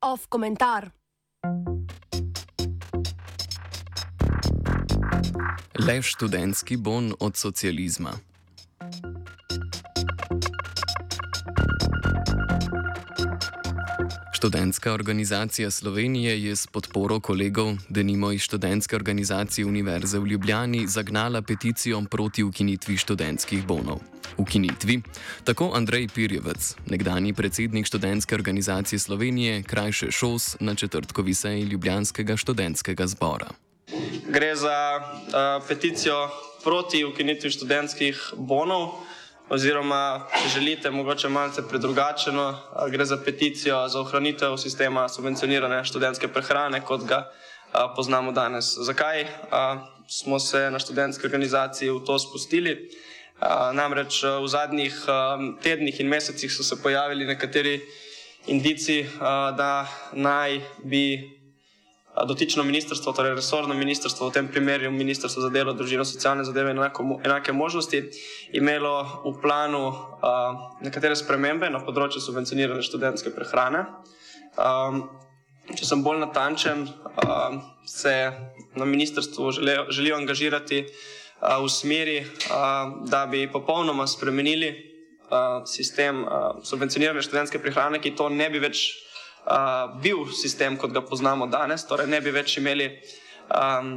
[0.00, 0.90] Off komentar.
[5.78, 8.12] Le študentski bon od socializma.
[14.46, 21.42] Študentska organizacija Slovenije je s podporo kolegov, denimo iz študentske organizacije Univerze v Ljubljani, zagnala
[21.42, 23.98] peticijo proti ukinitvi študentskih bonov.
[24.36, 25.02] Ukinitvi.
[25.44, 33.06] Tako Andrej Pirjevec, nekdani predsednik študentske organizacije Slovenije, krajše ŠOS na četrtkovi seji Ljubljanskega študentskega
[33.06, 33.50] zbora.
[34.28, 36.30] Gre za uh, peticijo
[36.64, 38.88] proti ukinitvi študentskih bonov
[39.48, 42.58] oziroma, želite, mogoče malce predrugačeno,
[42.90, 47.30] gre za peticijo za ohranitev sistema subvencionirane študentske prehrane, kot ga
[47.96, 48.64] poznamo danes.
[48.78, 49.26] Zakaj
[50.08, 52.90] smo se na študentski organizaciji v to spustili?
[53.72, 54.94] Namreč v zadnjih
[55.62, 57.80] tednih in mesecih so se pojavili nekateri
[58.46, 59.06] indici,
[59.56, 61.36] da naj bi
[62.24, 66.80] dotično ministrstvo, torej resorno ministrstvo, v tem primeru ministrstvo za delo, družino, socialne zadeve in
[66.80, 68.00] enako, enake možnosti,
[68.56, 73.84] imelo v planu uh, nekatere spremembe na področju subvencionirane študentske prehrane.
[74.56, 75.04] Um,
[75.76, 78.16] če sem bolj natančen, uh, se
[78.76, 86.24] na ministrstvu želijo, želijo angažirati uh, v smeri, uh, da bi popolnoma spremenili uh, sistem
[86.24, 88.88] uh, subvencionirane študentske prehrane, ki to ne bi več
[90.02, 92.88] bil sistem, kot ga poznamo danes, torej ne bi več imeli
[93.46, 93.92] um,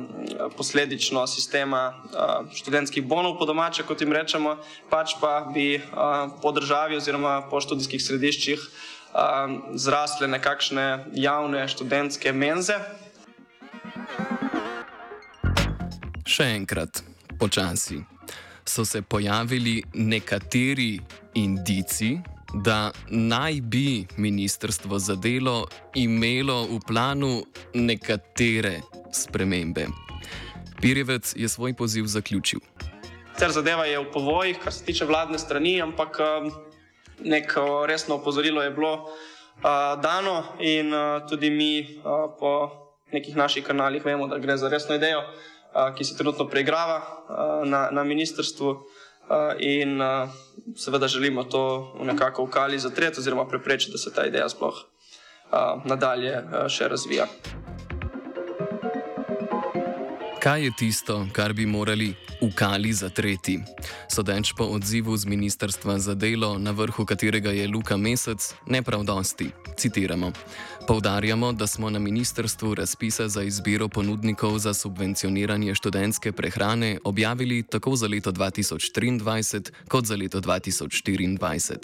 [0.58, 4.58] posledično sistema uh, študentskih bonov po domače, kot jim rečemo,
[4.90, 12.34] pač pa bi uh, po državi oziroma po študijskih središčih um, zrasle nekakšne javne študentske
[12.34, 12.78] menze.
[16.30, 17.02] Še enkrat,
[17.42, 18.04] počasi
[18.70, 21.00] so se pojavili nekateri
[21.34, 22.20] indici,
[22.54, 27.44] da naj bi ministrstvo za delo imelo v planu
[27.74, 28.82] nekatere
[29.12, 29.88] spremembe.
[30.82, 32.60] Pirjevec je svoj poziv zaključil.
[33.38, 36.52] Cer zadeva je v povojih, kar se tiče vladne strani, ampak um,
[37.24, 42.72] neko resno opozorilo je bilo uh, dano in uh, tudi mi uh, po
[43.12, 45.24] nekih naših kanalih vemo, da gre za resno idejo,
[45.98, 47.02] ki se trenutno preigrava
[47.66, 48.76] na, na ministrstvu.
[49.60, 50.02] In
[50.76, 54.86] seveda želimo to nekako v kali zatreti, oziroma preprečiti, da se ta ideja sploh
[55.86, 57.28] nadalje še razvija.
[60.50, 63.60] Kaj je tisto, kar bi morali v kali zatreti?
[64.10, 69.06] Sodeč po odzivu z Ministrstva za delo, na vrhu katerega je Luka Mesec, ne prav
[69.06, 69.54] dosti.
[69.78, 70.34] Citiramo:
[70.90, 77.96] Poudarjamo, da smo na ministrstvu razpise za izbiro ponudnikov za subvencioniranje študentske prehrane objavili tako
[77.96, 81.76] za leto 2023 kot za leto 2024.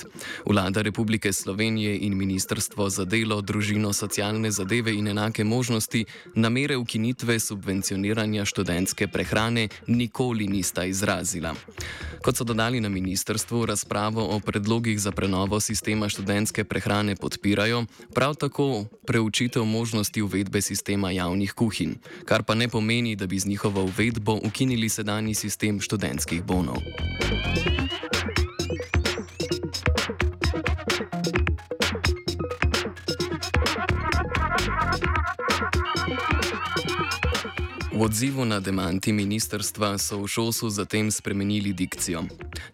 [0.46, 6.06] Vlada Republike Slovenije in Ministrstvo za delo, družino, socialne zadeve in enake možnosti
[6.36, 8.55] namere ukinitve subvencioniranja študentske prehrane
[9.88, 11.56] nikoli nista izrazila.
[12.22, 18.36] Kot so dodali na ministrstvu, razpravo o predlogih za prenovo sistema študentske prehrane podpirajo, prav
[18.36, 21.94] tako preučitev možnosti uvedbe sistema javnih kuhinj,
[22.26, 26.78] kar pa ne pomeni, da bi z njihovo uvedbo ukinili sedanji sistem študentskih bonov.
[37.96, 42.26] V odzivu na demanti ministrstva so v šosu zatem spremenili dikcijo.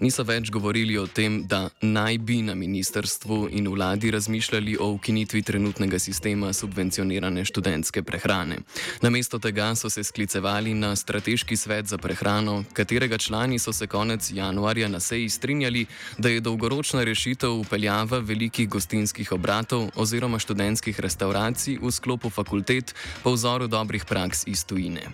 [0.02, 5.44] Niso več govorili o tem, da naj bi na ministrstvu in vladi razmišljali o ukinitvi
[5.46, 8.58] trenutnega sistema subvencionirane študentske prehrane.
[9.06, 14.32] Namesto tega so se sklicevali na strateški svet za prehrano, katerega člani so se konec
[14.34, 15.86] januarja na seji strinjali,
[16.18, 23.38] da je dolgoročna rešitev upeljava velikih gostinskih obratov oziroma študentskih restauracij v sklopu fakultet po
[23.38, 25.11] vzoru dobrih praks iz tujine.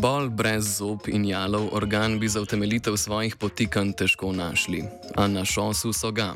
[0.00, 4.84] Bol brez zob in jalov organ bi za utemeljitev svojih potikanj težko našli,
[5.16, 6.32] a na šosu so ga.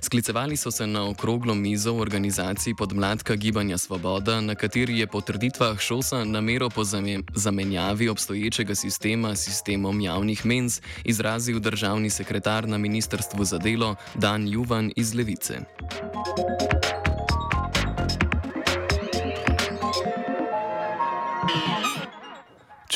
[0.00, 5.20] Sklicevali so se na okroglo mizo v organizaciji podmladka Gibanja Svoboda, na kateri je po
[5.20, 6.84] trditvah šosa namero po
[7.34, 14.48] zamenjavi obstoječega sistema s sistemom javnih menz izrazil državni sekretar na Ministrstvu za delo Dan
[14.48, 15.54] Juvan iz Levice.
[15.54, 16.85] Če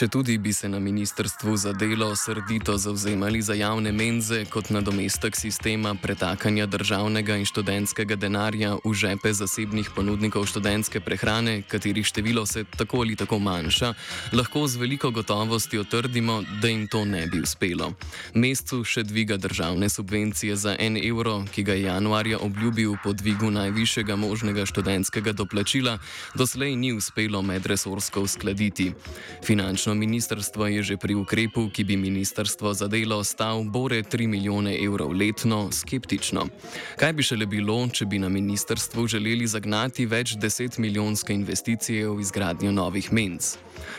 [0.08, 5.94] tudi bi se na ministrstvu za delo srdito zauzemali za javne menze kot nadomestek sistema
[5.94, 13.00] pretakanja državnega in študentskega denarja v žepe zasebnih ponudnikov študentske prehrane, katerih število se tako
[13.00, 13.94] ali tako manjša,
[14.32, 17.92] lahko z veliko gotovostjo trdimo, da jim to ne bi uspelo.
[18.34, 23.50] Mestu še dviga državne subvencije za en evro, ki ga je januarja obljubil po dvigu
[23.50, 25.98] najvišjega možnega študentskega doplačila,
[26.34, 28.92] doslej ni uspelo medresorsko uskladiti.
[29.44, 34.78] Finančno ministrstvo je že pri ukrepu, ki bi ministrstvo za delo stal bore 3 milijone
[34.84, 36.46] evrov letno, skeptično.
[36.96, 42.20] Kaj bi šele bilo, če bi na ministrstvu želeli zagnati več deset milijonske investicije v
[42.20, 43.56] izgradnjo novih menc?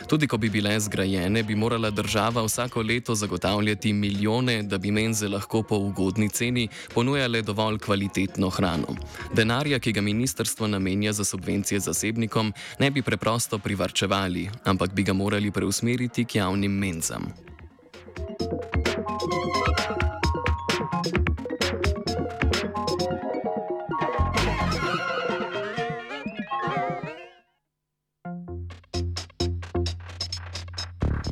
[0.07, 5.27] Tudi ko bi bile zgrajene, bi morala država vsako leto zagotavljati milijone, da bi menze
[5.27, 8.95] lahko po ugodni ceni ponujale dovolj kvalitetno hrano.
[9.33, 15.13] Denarja, ki ga ministrstvo namenja za subvencije zasebnikom, ne bi preprosto privarčevali, ampak bi ga
[15.13, 15.80] morali preusmeriti
[16.25, 17.33] k javnim menzam.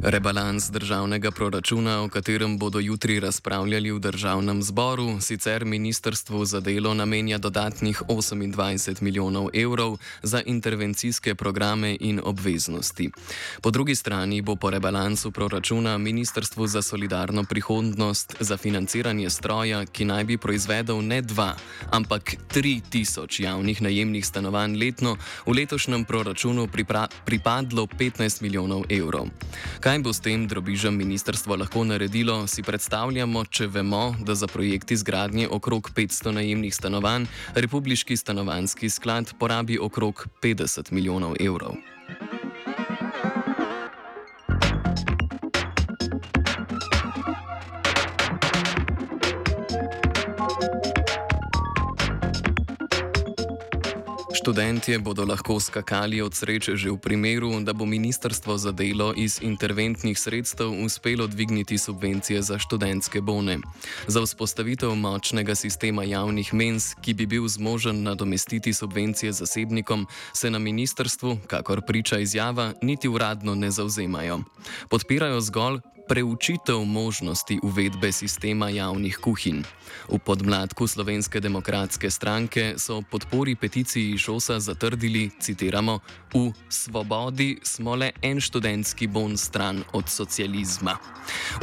[0.09, 6.93] Rebalans državnega proračuna, o katerem bodo jutri razpravljali v državnem zboru, sicer ministrstvu za delo
[6.93, 13.09] namenja dodatnih 28 milijonov evrov za intervencijske programe in obveznosti.
[13.61, 20.05] Po drugi strani bo po rebalansu proračuna ministrstvu za solidarno prihodnost za financiranje stroja, ki
[20.05, 21.55] naj bi proizvedel ne dva,
[21.91, 26.67] ampak tri tisoč javnih najemnih stanovanj letno, v letošnjem proračunu
[27.25, 29.29] pripadlo 15 milijonov evrov.
[29.79, 34.91] Kaj bo s tem drobižem ministrstvo lahko naredilo, si predstavljamo, če vemo, da za projekt
[34.91, 37.25] izgradnje okrog 500 najemnih stanovanj
[37.55, 41.98] Republiški stanovanski sklad porabi okrog 50 milijonov evrov.
[54.39, 59.43] Študentje bodo lahko skakali od sreče že v primeru, da bo Ministrstvo za delo iz
[59.43, 63.59] interventnih sredstev uspelo dvigniti subvencije za študentske bone.
[64.07, 70.59] Za vzpostavitev močnega sistema javnih mens, ki bi bil zmožen nadomestiti subvencije zasebnikom, se na
[70.59, 74.39] ministrstvu, kakor priča izjava, niti uradno ne zauzemajo.
[74.89, 79.61] Podpirajo zgolj preučitev možnosti uvedbe sistema javnih kuhinj.
[80.09, 85.99] V podmladku Slovenske demokratske stranke so podpori peticiji Šosa zatrdili, citiramo,
[86.33, 90.97] v svobodi smo le en študentski bon stran od socializma.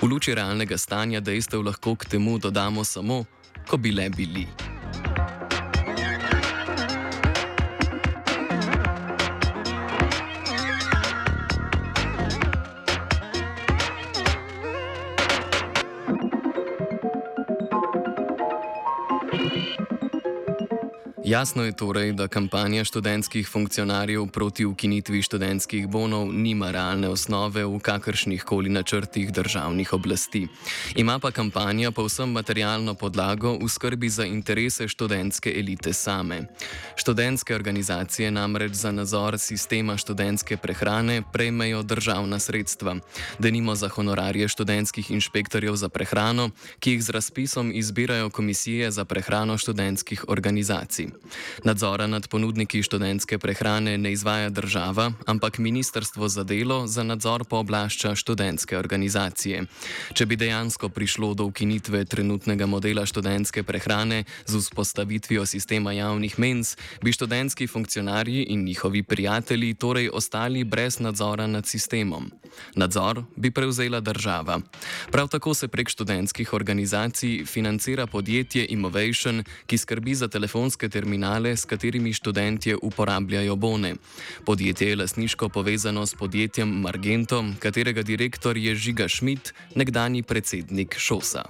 [0.02, 3.24] V luči realnega stanja dejstev lahko k temu dodamo samo,
[3.66, 4.75] ko bi le bili.
[21.26, 27.80] Jasno je torej, da kampanja študentskih funkcionarjev proti ukinitvi študentskih bonov nima realne osnove v
[27.82, 30.46] kakršnih koli načrtih državnih oblasti.
[30.94, 36.46] Ima pa kampanja povsem materialno podlago v skrbi za interese študentske elite same.
[36.96, 42.96] Študentske organizacije namreč za nadzor sistema študentske prehrane prejmejo državna sredstva,
[43.38, 49.04] da nimo za honorarje študentskih inšpektorjev za prehrano, ki jih z razpisom izbirajo komisije za
[49.04, 51.15] prehrano študentskih organizacij.
[51.64, 58.14] Nadzora nad ponudniki študentske prehrane ne izvaja država, ampak Ministrstvo za delo za nadzor pooblašča
[58.14, 59.64] študentske organizacije.
[60.14, 66.76] Če bi dejansko prišlo do ukinitve trenutnega modela študentske prehrane z vzpostavitvijo sistema javnih menz,
[67.02, 72.30] bi študentski funkcionarji in njihovi prijatelji torej ostali brez nadzora nad sistemom.
[72.74, 74.60] Nadzor bi prevzela država.
[75.10, 81.56] Prav tako se prek študentskih organizacij financira podjetje Innovation, ki skrbi za telefonske terminale terminale,
[81.56, 83.94] s katerimi študentje uporabljajo bone.
[84.44, 91.44] Podjetje je lasniško povezano s podjetjem Margento, katerega direktor je Žiga Šmit, nekdani predsednik Šosa.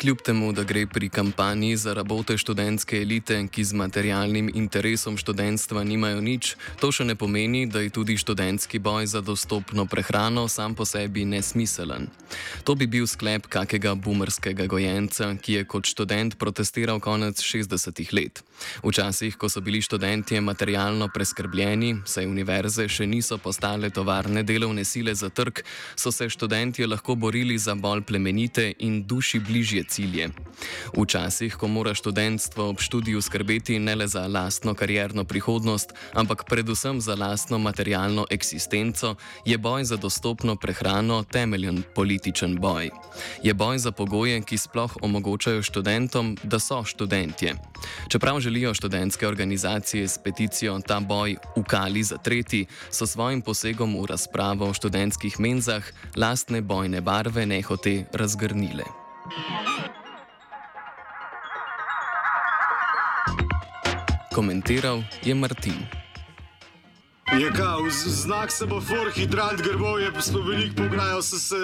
[0.00, 5.82] Kljub temu, da gre pri kampanji za rabote študentske elite, ki z materialnim interesom študentstva
[5.84, 10.72] nimajo nič, to še ne pomeni, da je tudi študentski boj za dostopno prehrano sam
[10.74, 12.08] po sebi nesmiselen.
[12.64, 18.40] To bi bil sklep kakega bumerskega gojenca, ki je kot študent protestiral konec 60-ih let.
[18.80, 25.12] Včasih, ko so bili študentje materialno preskrbljeni, saj univerze še niso postale tovarne delovne sile
[25.12, 25.60] za trg,
[25.92, 30.28] so se študentje lahko borili za bolj plemenite in duši bližje cilje.
[30.94, 37.00] Včasih, ko mora študentstvo ob študiju skrbeti ne le za lastno karjerno prihodnost, ampak predvsem
[37.00, 42.90] za lastno materialno eksistenco, je boj za dostopno prehrano temeljen političen boj.
[43.42, 47.54] Je boj za pogoje, ki sploh omogočajo študentom, da so študentje.
[48.08, 54.06] Čeprav želijo študentske organizacije s peticijo ta boj ukali za tretji, so svojim posegom v
[54.06, 55.84] razpravo o študentskih menzah
[56.16, 58.84] lastne bojne barve nehote razgrnile.
[64.34, 65.74] Komentiral je Martin.
[67.40, 71.56] Je kao, znak semafor, hidrant grbov je poslo veliko pograjal, se se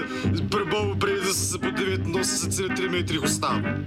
[0.50, 3.85] prebal, preden se po 89,3 metrih ustavil.